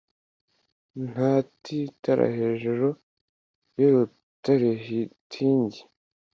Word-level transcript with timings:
Ntatitara 1.07 2.25
hejuru 2.37 2.87
yurutarehitingi 3.79 5.79